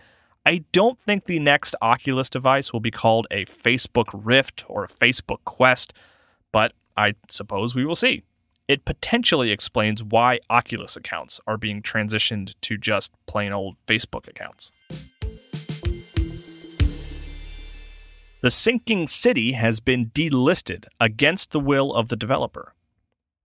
I 0.48 0.64
don't 0.72 1.00
think 1.06 1.26
the 1.26 1.38
next 1.38 1.76
Oculus 1.80 2.28
device 2.28 2.74
will 2.74 2.80
be 2.80 2.90
called 2.90 3.28
a 3.30 3.46
Facebook 3.46 4.08
Rift 4.14 4.66
or 4.68 4.84
a 4.84 4.88
Facebook 4.88 5.44
Quest, 5.46 5.94
but 6.52 6.74
I 6.98 7.14
suppose 7.30 7.76
we 7.76 7.86
will 7.86 7.94
see. 7.94 8.24
It 8.68 8.84
potentially 8.84 9.52
explains 9.52 10.04
why 10.04 10.40
Oculus 10.50 10.96
accounts 10.96 11.40
are 11.46 11.58
being 11.58 11.84
transitioned 11.84 12.56
to 12.62 12.78
just 12.78 13.12
plain 13.28 13.52
old 13.52 13.76
Facebook 13.88 14.28
accounts. 14.28 14.72
The 18.42 18.52
Sinking 18.52 19.08
City 19.08 19.54
has 19.54 19.80
been 19.80 20.08
delisted 20.08 20.86
against 21.00 21.52
the 21.52 21.60
will 21.60 21.94
of 21.94 22.10
the 22.10 22.16
developer. 22.16 22.74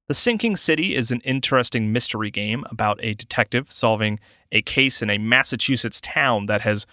The 0.08 0.14
Sinking 0.14 0.56
City 0.56 0.94
is 0.96 1.10
an 1.10 1.20
interesting 1.20 1.92
mystery 1.92 2.30
game 2.30 2.64
about 2.70 2.98
a 3.02 3.14
detective 3.14 3.70
solving 3.70 4.20
a 4.50 4.62
case 4.62 5.02
in 5.02 5.10
a 5.10 5.18
Massachusetts 5.18 6.00
town 6.00 6.46
that 6.46 6.62
has 6.62 6.86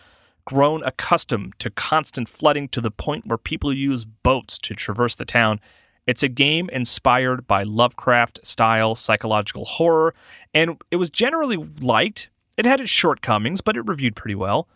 grown 0.45 0.83
accustomed 0.83 1.53
to 1.59 1.69
constant 1.69 2.29
flooding 2.29 2.67
to 2.69 2.81
the 2.81 2.91
point 2.91 3.25
where 3.25 3.37
people 3.37 3.73
use 3.73 4.05
boats 4.05 4.57
to 4.59 4.73
traverse 4.73 5.15
the 5.15 5.25
town 5.25 5.59
it's 6.07 6.23
a 6.23 6.29
game 6.29 6.69
inspired 6.69 7.47
by 7.47 7.63
Lovecraft 7.63 8.39
style 8.45 8.95
psychological 8.95 9.65
horror, 9.65 10.15
and 10.53 10.81
it 10.89 10.95
was 10.95 11.09
generally 11.09 11.57
liked. 11.81 12.29
It 12.57 12.65
had 12.65 12.79
its 12.79 12.89
shortcomings, 12.89 13.61
but 13.61 13.75
it 13.75 13.81
reviewed 13.81 14.15
pretty 14.15 14.35
well. 14.35 14.67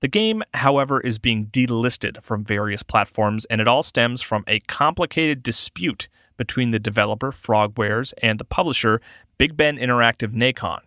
The 0.00 0.08
game, 0.08 0.42
however, 0.54 1.00
is 1.00 1.20
being 1.20 1.46
delisted 1.46 2.20
from 2.24 2.44
various 2.44 2.82
platforms, 2.82 3.44
and 3.44 3.60
it 3.60 3.68
all 3.68 3.84
stems 3.84 4.20
from 4.20 4.42
a 4.48 4.58
complicated 4.60 5.44
dispute 5.44 6.08
between 6.36 6.72
the 6.72 6.80
developer, 6.80 7.30
Frogwares, 7.30 8.12
and 8.20 8.40
the 8.40 8.44
publisher, 8.44 9.00
Big 9.38 9.56
Ben 9.56 9.78
Interactive 9.78 10.34
Nacon. 10.34 10.80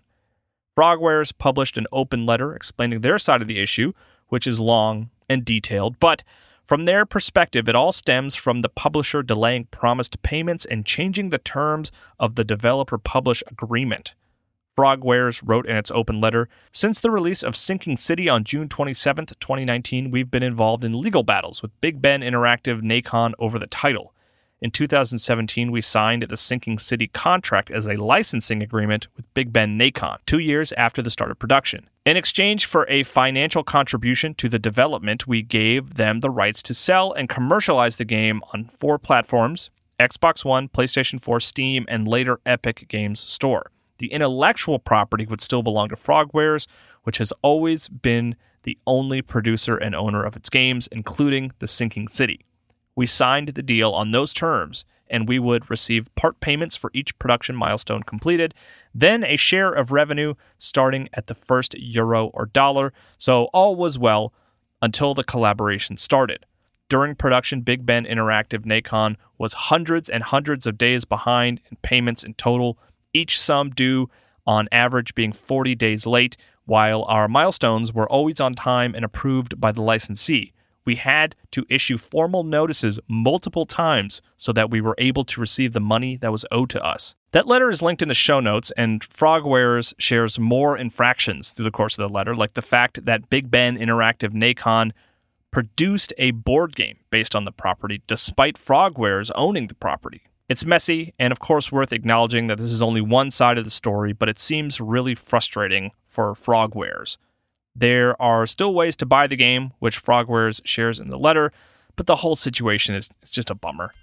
Frogwares 0.77 1.31
published 1.35 1.77
an 1.77 1.87
open 1.93 2.25
letter 2.25 2.53
explaining 2.53 2.99
their 2.99 3.17
side 3.17 3.41
of 3.41 3.47
the 3.47 3.59
issue, 3.59 3.93
which 4.27 4.45
is 4.45 4.59
long 4.59 5.09
and 5.29 5.45
detailed, 5.45 5.97
but 6.01 6.23
from 6.65 6.86
their 6.86 7.05
perspective, 7.05 7.69
it 7.69 7.75
all 7.75 7.91
stems 7.91 8.34
from 8.34 8.62
the 8.62 8.69
publisher 8.69 9.22
delaying 9.22 9.65
promised 9.65 10.22
payments 10.24 10.65
and 10.65 10.86
changing 10.86 11.29
the 11.29 11.38
terms 11.38 11.91
of 12.19 12.36
the 12.36 12.43
developer 12.43 12.98
publish 12.98 13.43
agreement. 13.48 14.15
Frogwares 14.75 15.41
wrote 15.45 15.67
in 15.67 15.75
its 15.77 15.91
open 15.91 16.19
letter 16.19 16.50
Since 16.72 17.00
the 17.00 17.12
release 17.12 17.43
of 17.43 17.55
Sinking 17.55 17.98
City 17.98 18.27
on 18.27 18.43
June 18.43 18.67
27, 18.67 19.27
2019, 19.39 20.10
we've 20.10 20.31
been 20.31 20.43
involved 20.43 20.84
in 20.84 21.00
legal 21.00 21.24
battles 21.24 21.62
with 21.62 21.79
Big 21.81 22.01
Ben 22.01 22.22
Interactive 22.22 22.81
Nacon 22.81 23.34
over 23.38 23.60
the 23.60 23.67
title. 23.67 24.14
In 24.65 24.72
2017, 24.72 25.72
we 25.72 25.84
signed 25.84 26.24
the 26.24 26.36
Sinking 26.36 26.79
City 26.79 27.05
contract 27.05 27.69
as 27.69 27.88
a 27.88 28.01
licensing 28.01 28.63
agreement 28.63 29.07
with 29.15 29.31
Big 29.36 29.53
Ben 29.53 29.77
Nacon, 29.77 30.17
two 30.25 30.39
years 30.39 30.72
after 30.72 31.03
the 31.03 31.12
start 31.12 31.29
of 31.29 31.38
production. 31.38 31.88
In 32.03 32.17
exchange 32.17 32.65
for 32.65 32.89
a 32.89 33.03
financial 33.03 33.63
contribution 33.63 34.34
to 34.34 34.50
the 34.50 34.57
development, 34.57 35.27
we 35.27 35.43
gave 35.43 35.98
them 35.98 36.22
the 36.22 36.31
rights 36.31 36.63
to 36.63 36.74
sell 36.74 37.13
and 37.13 37.29
commercialize 37.29 37.98
the 37.98 38.05
game 38.05 38.41
on 38.55 38.72
four 38.79 38.98
platforms 38.98 39.69
Xbox 40.00 40.43
One, 40.43 40.67
PlayStation 40.67 41.22
4, 41.22 41.39
Steam, 41.41 41.86
and 41.88 42.07
later 42.07 42.39
Epic 42.43 42.88
Games 42.88 43.19
Store. 43.19 43.69
The 44.00 44.12
intellectual 44.12 44.79
property 44.79 45.27
would 45.27 45.41
still 45.41 45.62
belong 45.62 45.89
to 45.89 45.95
Frogwares, 45.95 46.65
which 47.03 47.19
has 47.19 47.31
always 47.43 47.88
been 47.88 48.36
the 48.63 48.79
only 48.88 49.22
producer 49.22 49.77
and 49.77 49.93
owner 49.93 50.24
of 50.24 50.36
its 50.36 50.50
games, 50.50 50.88
including 50.88 51.51
The 51.60 51.67
Sinking 51.67 52.07
City. 52.07 52.39
We 52.95 53.05
signed 53.05 53.49
the 53.49 53.63
deal 53.63 53.91
on 53.91 54.11
those 54.11 54.33
terms, 54.33 54.85
and 55.07 55.27
we 55.27 55.37
would 55.37 55.69
receive 55.69 56.13
part 56.15 56.39
payments 56.39 56.75
for 56.75 56.91
each 56.93 57.17
production 57.19 57.55
milestone 57.55 58.03
completed, 58.03 58.53
then 58.93 59.23
a 59.23 59.35
share 59.35 59.71
of 59.71 59.91
revenue 59.91 60.33
starting 60.57 61.09
at 61.13 61.27
the 61.27 61.35
first 61.35 61.75
euro 61.77 62.27
or 62.27 62.45
dollar. 62.47 62.93
So 63.17 63.45
all 63.53 63.75
was 63.75 63.99
well 63.99 64.33
until 64.81 65.13
the 65.13 65.23
collaboration 65.23 65.97
started. 65.97 66.45
During 66.87 67.15
production, 67.15 67.61
Big 67.61 67.85
Ben 67.85 68.05
Interactive 68.05 68.65
Nacon 68.65 69.15
was 69.37 69.53
hundreds 69.53 70.07
and 70.09 70.23
hundreds 70.23 70.67
of 70.67 70.77
days 70.77 71.03
behind 71.03 71.59
in 71.69 71.77
payments 71.77 72.23
in 72.23 72.35
total, 72.35 72.77
each 73.13 73.39
sum 73.41 73.71
due 73.71 74.09
on 74.45 74.69
average 74.71 75.15
being 75.15 75.33
40 75.33 75.73
days 75.75 76.05
late, 76.05 76.37
while 76.65 77.03
our 77.03 77.27
milestones 77.27 77.93
were 77.93 78.09
always 78.09 78.39
on 78.39 78.53
time 78.53 78.93
and 78.95 79.03
approved 79.03 79.59
by 79.59 79.71
the 79.71 79.81
licensee 79.81 80.53
we 80.86 80.96
had 80.96 81.36
to 81.51 81.65
issue 81.70 81.98
formal 81.98 82.44
notices 82.44 83.00
multiple 83.08 83.65
times 83.65 84.22
so 84.38 84.54
that 84.54 84.70
we 84.70 84.82
were 84.82 84.96
able 84.98 85.25
to 85.25 85.42
receive 85.42 85.74
the 85.74 85.80
money 85.80 86.15
that 86.18 86.32
was 86.32 86.46
owed 86.51 86.70
to 86.70 86.84
us. 86.84 87.15
That 87.32 87.48
letter 87.48 87.70
is 87.70 87.82
linked 87.82 88.01
in 88.01 88.08
the 88.08 88.13
show 88.13 88.39
notes, 88.39 88.72
and 88.77 89.01
Frogwares 89.01 89.94
shares 89.98 90.39
more 90.39 90.77
infractions 90.77 91.51
through 91.51 91.65
the 91.65 91.72
course 91.72 91.98
of 91.98 92.08
the 92.08 92.13
letter, 92.13 92.36
like 92.36 92.54
the 92.54 92.62
fact 92.62 93.06
that 93.06 93.30
Big 93.30 93.51
Ben 93.51 93.77
Interactive 93.77 94.32
Nacon 94.32 94.92
produced 95.51 96.13
a 96.18 96.32
board 96.32 96.75
game 96.75 96.98
based 97.10 97.36
on 97.36 97.46
the 97.46 97.51
property 97.51 98.01
despite 98.08 98.58
Frogwares 98.58 99.32
owning 99.36 99.68
the 99.68 99.75
property. 99.75 100.24
It's 100.48 100.65
messy, 100.65 101.13
and 101.18 101.32
of 101.32 101.39
course, 101.39 101.72
worth 101.72 101.92
acknowledging 101.92 102.48
that 102.48 102.60
this 102.60 102.72
is 102.72 102.82
only 102.82 103.01
one 103.01 103.32
side 103.32 103.58
of 103.58 103.63
the 103.63 103.72
story, 103.72 104.13
but 104.13 104.30
it 104.30 104.39
seems 104.39 104.80
really 104.80 105.15
frustrating 105.15 105.92
for 106.08 106.36
Frogwares. 106.36 107.18
There 107.75 108.20
are 108.22 108.48
still 108.48 108.74
ways 108.74 108.96
to 108.98 109.05
buy 109.05 109.27
the 109.27 109.36
game, 109.36 109.74
which 109.79 110.01
Frogwares 110.01 110.62
shares 110.63 111.00
in 111.00 111.10
the 111.10 111.20
letter, 111.20 111.51
but 111.98 112.08
the 112.08 112.17
whole 112.17 112.36
situation 112.36 112.96
is, 112.96 113.10
is 113.22 113.32
just 113.32 113.50
a 113.50 113.55
bummer. 113.55 113.94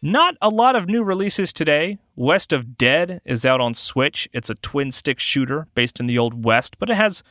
Not 0.00 0.36
a 0.40 0.48
lot 0.48 0.76
of 0.76 0.88
new 0.88 1.02
releases 1.02 1.52
today. 1.52 1.98
West 2.16 2.52
of 2.52 2.76
Dead 2.76 3.20
is 3.24 3.44
out 3.44 3.60
on 3.60 3.74
Switch. 3.74 4.28
It's 4.32 4.50
a 4.50 4.56
twin 4.56 4.92
stick 4.92 5.18
shooter 5.18 5.66
based 5.74 6.00
in 6.00 6.06
the 6.06 6.18
Old 6.18 6.44
West, 6.44 6.78
but 6.78 6.90
it 6.90 6.96
has 6.96 7.22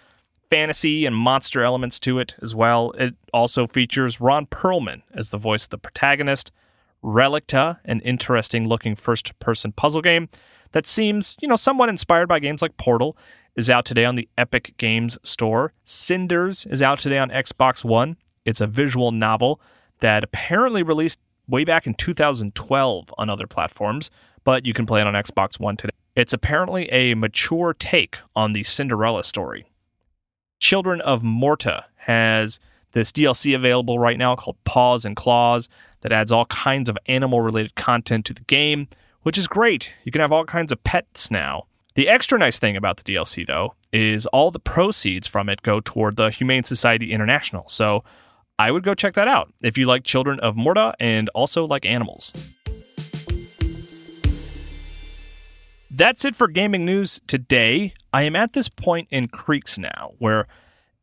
fantasy 0.50 1.06
and 1.06 1.16
monster 1.16 1.64
elements 1.64 2.00
to 2.02 2.20
it 2.20 2.36
as 2.42 2.54
well. 2.54 2.92
It 2.92 3.16
also 3.34 3.68
features 3.68 4.20
Ron 4.20 4.46
Perlman 4.46 5.02
as 5.14 5.30
the 5.30 5.38
voice 5.38 5.66
of 5.66 5.70
the 5.70 5.78
protagonist. 5.78 6.52
Relicta, 7.04 7.80
an 7.86 8.00
interesting 8.02 8.68
looking 8.68 8.96
first 8.96 9.38
person 9.40 9.72
puzzle 9.72 10.02
game 10.02 10.30
that 10.72 10.88
seems, 10.88 11.36
you 11.42 11.48
know, 11.48 11.56
somewhat 11.56 11.90
inspired 11.90 12.28
by 12.28 12.40
games 12.40 12.62
like 12.62 12.78
Portal, 12.78 13.18
is 13.56 13.70
out 13.70 13.86
today 13.86 14.06
on 14.06 14.16
the 14.16 14.30
Epic 14.38 14.74
Games 14.78 15.18
Store. 15.24 15.74
Cinders 15.84 16.66
is 16.66 16.82
out 16.82 17.00
today 17.00 17.18
on 17.18 17.30
Xbox 17.30 17.84
One. 17.84 18.18
It's 18.46 18.62
a 18.62 18.68
visual 18.68 19.12
novel 19.12 19.60
that 20.00 20.24
apparently 20.24 20.84
released 20.84 21.20
way 21.48 21.64
back 21.64 21.86
in 21.86 21.94
2012 21.94 23.14
on 23.18 23.30
other 23.30 23.48
platforms, 23.48 24.10
but 24.44 24.66
you 24.66 24.74
can 24.74 24.86
play 24.86 25.02
it 25.02 25.08
on 25.08 25.14
Xbox 25.14 25.60
One 25.60 25.76
today. 25.76 25.94
It's 26.16 26.34
apparently 26.34 26.90
a 26.92 27.14
mature 27.14 27.74
take 27.74 28.18
on 28.36 28.54
the 28.54 28.64
Cinderella 28.64 29.24
story. 29.24 29.66
Children 30.60 31.02
of 31.02 31.24
Morta 31.24 31.86
has 31.96 32.60
this 32.94 33.12
DLC 33.12 33.56
available 33.56 34.00
right 34.00 34.18
now 34.18 34.36
called 34.36 34.58
Paws 34.64 35.06
and 35.06 35.16
Claws 35.16 35.70
that 36.02 36.12
adds 36.12 36.32
all 36.32 36.46
kinds 36.46 36.90
of 36.90 36.98
animal 37.06 37.42
related 37.42 37.76
content 37.76 38.26
to 38.26 38.34
the 38.34 38.42
game, 38.42 38.88
which 39.24 39.38
is 39.38 39.48
great. 39.48 39.94
You 40.04 40.12
can 40.12 40.22
have 40.22 40.32
all 40.32 40.46
kinds 40.46 40.72
of 40.72 40.84
pets 40.84 41.32
now. 41.32 41.66
The 41.96 42.08
extra 42.08 42.40
nice 42.40 42.58
thing 42.58 42.78
about 42.78 42.98
the 42.98 43.04
DLC, 43.04 43.46
though, 43.46 43.76
is 43.92 44.26
all 44.28 44.52
the 44.52 44.60
proceeds 44.60 45.28
from 45.28 45.50
it 45.50 45.62
go 45.62 45.80
toward 45.82 46.16
the 46.16 46.30
Humane 46.30 46.64
Society 46.64 47.12
International. 47.12 47.68
So 47.68 48.04
I 48.58 48.72
would 48.72 48.84
go 48.84 48.94
check 48.94 49.14
that 49.16 49.28
out 49.28 49.52
if 49.62 49.78
you 49.78 49.86
like 49.86 50.04
Children 50.04 50.40
of 50.40 50.56
Morta 50.56 50.94
and 51.00 51.30
also 51.30 51.66
like 51.66 51.86
animals. 51.86 52.32
That's 55.90 56.24
it 56.24 56.36
for 56.36 56.48
gaming 56.48 56.86
news 56.86 57.20
today. 57.28 57.94
I 58.14 58.22
am 58.22 58.36
at 58.36 58.54
this 58.54 58.70
point 58.70 59.10
in 59.12 59.28
Creaks 59.28 59.78
now 59.78 60.14
where 60.20 60.48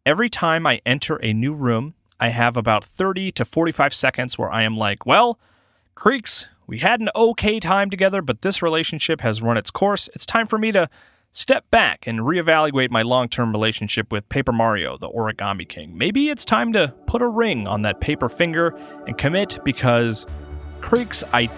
every 0.07 0.31
time 0.31 0.67
I 0.67 0.81
enter 0.87 1.17
a 1.17 1.35
new 1.35 1.53
room, 1.53 1.95
I 2.19 2.31
have 2.31 2.57
about 2.57 2.87
30 2.87 3.31
to 3.33 3.45
45 3.45 3.93
seconds 3.93 4.39
where 4.39 4.51
I 4.51 4.63
am 4.63 4.79
like, 4.79 5.05
well, 5.05 5.39
Creaks, 5.95 6.49
we 6.69 6.79
had 6.79 7.01
an 7.01 7.09
okay 7.17 7.59
time 7.59 7.89
together, 7.89 8.21
but 8.21 8.43
this 8.43 8.61
relationship 8.61 9.23
has 9.23 9.41
run 9.41 9.57
its 9.57 9.71
course. 9.71 10.09
It's 10.15 10.27
time 10.27 10.47
for 10.47 10.59
me 10.59 10.71
to 10.73 10.91
step 11.33 11.69
back 11.71 12.07
and 12.07 12.21
reevaluate 12.21 12.91
my 12.91 13.01
long 13.01 13.31
term 13.31 13.53
relationship 13.53 14.13
with 14.13 14.29
Paper 14.29 14.53
Mario, 14.53 14.99
the 14.99 15.09
Origami 15.09 15.67
King. 15.67 15.97
Maybe 15.97 16.29
it's 16.29 16.45
time 16.45 16.75
to 16.75 16.95
put 17.07 17.23
a 17.23 17.27
ring 17.27 17.67
on 17.67 17.83
that 17.83 18.01
paper 18.01 18.29
finger 18.29 18.79
and 19.07 19.17
commit 19.17 19.59
because, 19.65 20.27
Creaks, 20.83 21.25
I 21.33 21.49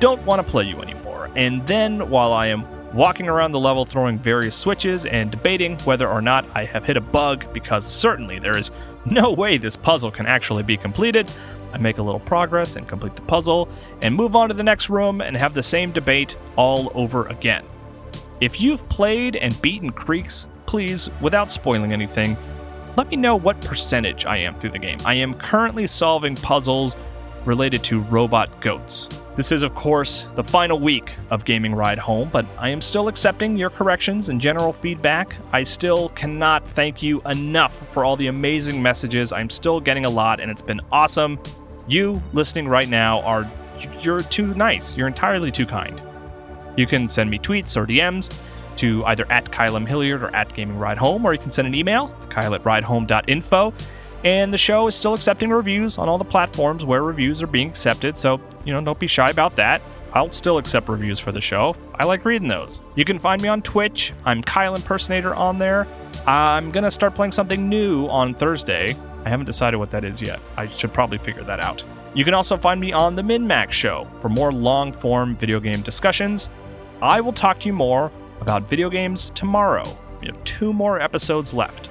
don't 0.00 0.20
want 0.26 0.44
to 0.44 0.50
play 0.50 0.64
you 0.64 0.82
anymore. 0.82 1.30
And 1.36 1.64
then 1.68 2.10
while 2.10 2.32
I 2.32 2.48
am 2.48 2.66
walking 2.92 3.28
around 3.28 3.52
the 3.52 3.60
level 3.60 3.84
throwing 3.84 4.18
various 4.18 4.56
switches 4.56 5.04
and 5.06 5.30
debating 5.30 5.78
whether 5.80 6.08
or 6.08 6.22
not 6.22 6.44
I 6.54 6.64
have 6.64 6.84
hit 6.84 6.96
a 6.96 7.00
bug 7.00 7.52
because 7.52 7.86
certainly 7.86 8.38
there 8.38 8.56
is 8.56 8.70
no 9.04 9.32
way 9.32 9.58
this 9.58 9.76
puzzle 9.76 10.10
can 10.10 10.26
actually 10.26 10.62
be 10.62 10.76
completed. 10.76 11.30
I 11.72 11.78
make 11.78 11.98
a 11.98 12.02
little 12.02 12.20
progress 12.20 12.76
and 12.76 12.88
complete 12.88 13.16
the 13.16 13.22
puzzle 13.22 13.68
and 14.02 14.14
move 14.14 14.36
on 14.36 14.48
to 14.48 14.54
the 14.54 14.62
next 14.62 14.88
room 14.88 15.20
and 15.20 15.36
have 15.36 15.54
the 15.54 15.62
same 15.62 15.92
debate 15.92 16.36
all 16.56 16.90
over 16.94 17.26
again. 17.26 17.64
If 18.40 18.60
you've 18.60 18.86
played 18.88 19.36
and 19.36 19.60
beaten 19.62 19.90
Creaks, 19.90 20.46
please, 20.66 21.08
without 21.20 21.50
spoiling 21.50 21.92
anything, 21.92 22.36
let 22.96 23.08
me 23.08 23.16
know 23.16 23.36
what 23.36 23.60
percentage 23.60 24.26
I 24.26 24.38
am 24.38 24.58
through 24.58 24.70
the 24.70 24.78
game. 24.78 24.98
I 25.04 25.14
am 25.14 25.34
currently 25.34 25.86
solving 25.86 26.34
puzzles 26.34 26.96
related 27.46 27.82
to 27.84 28.00
robot 28.02 28.60
goats. 28.60 29.08
This 29.36 29.52
is, 29.52 29.62
of 29.62 29.74
course, 29.74 30.28
the 30.34 30.42
final 30.42 30.78
week 30.78 31.14
of 31.30 31.44
Gaming 31.44 31.74
Ride 31.74 31.98
Home, 31.98 32.28
but 32.32 32.46
I 32.58 32.70
am 32.70 32.80
still 32.80 33.08
accepting 33.08 33.56
your 33.56 33.70
corrections 33.70 34.28
and 34.28 34.40
general 34.40 34.72
feedback. 34.72 35.36
I 35.52 35.62
still 35.62 36.08
cannot 36.10 36.66
thank 36.66 37.02
you 37.02 37.20
enough 37.22 37.74
for 37.92 38.04
all 38.04 38.16
the 38.16 38.28
amazing 38.28 38.82
messages. 38.82 39.32
I'm 39.32 39.50
still 39.50 39.80
getting 39.80 40.04
a 40.04 40.10
lot, 40.10 40.40
and 40.40 40.50
it's 40.50 40.62
been 40.62 40.80
awesome. 40.90 41.38
You 41.86 42.22
listening 42.32 42.66
right 42.66 42.88
now 42.88 43.20
are 43.22 43.50
you're 44.00 44.20
too 44.20 44.54
nice. 44.54 44.96
You're 44.96 45.08
entirely 45.08 45.52
too 45.52 45.66
kind. 45.66 46.00
You 46.76 46.86
can 46.86 47.08
send 47.08 47.30
me 47.30 47.38
tweets 47.38 47.76
or 47.76 47.86
DMs 47.86 48.42
to 48.76 49.04
either 49.06 49.30
at 49.30 49.50
Kyle. 49.50 49.76
Hilliard 49.76 50.22
or 50.22 50.34
at 50.34 50.52
Gaming 50.54 50.78
Ride 50.78 50.98
Home, 50.98 51.24
or 51.24 51.32
you 51.32 51.38
can 51.38 51.50
send 51.50 51.66
an 51.66 51.74
email 51.74 52.08
to 52.08 52.26
Kyle 52.28 52.54
at 52.54 52.62
ridehome.info. 52.64 53.74
And 54.24 54.52
the 54.52 54.58
show 54.58 54.86
is 54.88 54.94
still 54.94 55.14
accepting 55.14 55.50
reviews 55.50 55.98
on 55.98 56.08
all 56.08 56.18
the 56.18 56.24
platforms 56.24 56.84
where 56.84 57.02
reviews 57.02 57.42
are 57.42 57.46
being 57.46 57.68
accepted. 57.68 58.18
So, 58.18 58.40
you 58.64 58.72
know, 58.72 58.80
don't 58.80 58.98
be 58.98 59.06
shy 59.06 59.30
about 59.30 59.56
that. 59.56 59.82
I'll 60.12 60.30
still 60.30 60.56
accept 60.58 60.88
reviews 60.88 61.20
for 61.20 61.30
the 61.30 61.40
show. 61.40 61.76
I 61.94 62.06
like 62.06 62.24
reading 62.24 62.48
those. 62.48 62.80
You 62.94 63.04
can 63.04 63.18
find 63.18 63.42
me 63.42 63.48
on 63.48 63.60
Twitch. 63.60 64.14
I'm 64.24 64.42
Kyle 64.42 64.74
Impersonator 64.74 65.34
on 65.34 65.58
there. 65.58 65.86
I'm 66.26 66.70
going 66.70 66.84
to 66.84 66.90
start 66.90 67.14
playing 67.14 67.32
something 67.32 67.68
new 67.68 68.06
on 68.06 68.34
Thursday. 68.34 68.96
I 69.24 69.28
haven't 69.28 69.46
decided 69.46 69.76
what 69.76 69.90
that 69.90 70.04
is 70.04 70.22
yet. 70.22 70.40
I 70.56 70.68
should 70.68 70.94
probably 70.94 71.18
figure 71.18 71.44
that 71.44 71.62
out. 71.62 71.84
You 72.14 72.24
can 72.24 72.32
also 72.32 72.56
find 72.56 72.80
me 72.80 72.92
on 72.92 73.14
The 73.14 73.22
MinMax 73.22 73.72
Show 73.72 74.08
for 74.22 74.30
more 74.30 74.52
long 74.52 74.92
form 74.92 75.36
video 75.36 75.60
game 75.60 75.82
discussions. 75.82 76.48
I 77.02 77.20
will 77.20 77.32
talk 77.32 77.60
to 77.60 77.68
you 77.68 77.74
more 77.74 78.10
about 78.40 78.70
video 78.70 78.88
games 78.88 79.30
tomorrow. 79.34 79.84
We 80.22 80.28
have 80.28 80.42
two 80.44 80.72
more 80.72 80.98
episodes 80.98 81.52
left. 81.52 81.90